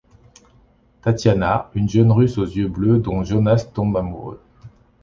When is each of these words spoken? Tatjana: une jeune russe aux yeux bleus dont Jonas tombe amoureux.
Tatjana: 1.03 1.69
une 1.75 1.87
jeune 1.87 2.11
russe 2.11 2.39
aux 2.39 2.45
yeux 2.47 2.67
bleus 2.67 2.97
dont 2.97 3.23
Jonas 3.23 3.65
tombe 3.71 3.97
amoureux. 3.97 4.41